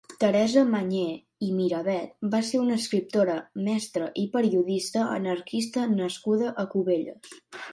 [0.21, 1.09] Teresa Mañé
[1.47, 3.35] i Miravet va ser una escriptora,
[3.67, 7.37] mestra i periodista anarquista nascuda a Cubelles.